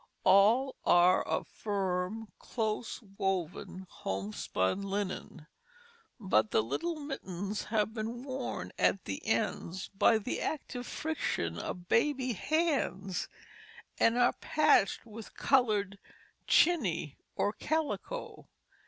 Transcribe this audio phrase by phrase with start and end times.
[0.23, 5.45] All are of firm, close woven, homespun linen,
[6.19, 11.87] but the little mittens have been worn at the ends by the active friction of
[11.87, 13.27] baby hands,
[13.99, 15.99] and are patched with colored
[16.47, 18.49] "chiney" or calico.